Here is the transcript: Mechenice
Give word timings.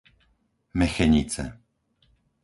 Mechenice 0.73 1.61